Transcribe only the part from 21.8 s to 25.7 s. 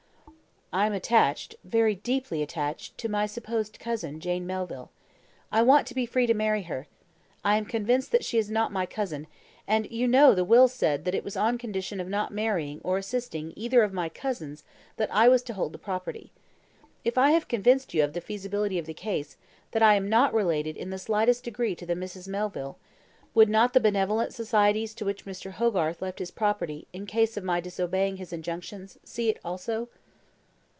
the Misses Melville would not the benevolent societies to which Mr.